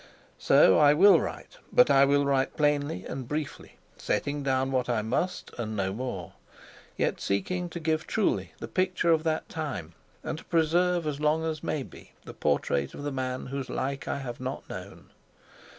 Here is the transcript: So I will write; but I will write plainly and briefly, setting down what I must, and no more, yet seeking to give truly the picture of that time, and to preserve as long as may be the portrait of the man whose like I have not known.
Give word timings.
So 0.39 0.79
I 0.79 0.95
will 0.95 1.19
write; 1.21 1.57
but 1.71 1.91
I 1.91 2.05
will 2.05 2.25
write 2.25 2.57
plainly 2.57 3.05
and 3.05 3.27
briefly, 3.27 3.73
setting 3.99 4.41
down 4.41 4.71
what 4.71 4.89
I 4.89 5.03
must, 5.03 5.51
and 5.59 5.75
no 5.77 5.93
more, 5.93 6.33
yet 6.97 7.21
seeking 7.21 7.69
to 7.69 7.79
give 7.79 8.07
truly 8.07 8.51
the 8.57 8.67
picture 8.67 9.11
of 9.11 9.21
that 9.25 9.47
time, 9.47 9.93
and 10.23 10.39
to 10.39 10.45
preserve 10.45 11.05
as 11.05 11.19
long 11.19 11.43
as 11.45 11.61
may 11.61 11.83
be 11.83 12.13
the 12.25 12.33
portrait 12.33 12.95
of 12.95 13.03
the 13.03 13.11
man 13.11 13.45
whose 13.45 13.69
like 13.69 14.07
I 14.07 14.17
have 14.17 14.39
not 14.39 14.67
known. 14.67 15.11